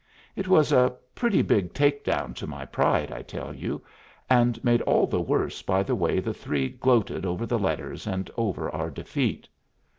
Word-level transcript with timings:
It 0.35 0.47
was 0.47 0.71
a 0.71 0.95
pretty 1.13 1.43
big 1.43 1.75
take 1.75 2.03
down 2.03 2.33
to 2.33 2.47
my 2.47 2.65
pride 2.65 3.11
I 3.11 3.21
tell 3.21 3.53
you, 3.53 3.83
and 4.31 4.57
made 4.63 4.81
all 4.81 5.05
the 5.05 5.21
worse 5.21 5.61
by 5.61 5.83
the 5.83 5.93
way 5.93 6.19
the 6.19 6.33
three 6.33 6.69
gloated 6.69 7.23
over 7.23 7.45
the 7.45 7.59
letters 7.59 8.07
and 8.07 8.27
over 8.35 8.67
our 8.71 8.89
defeat. 8.89 9.47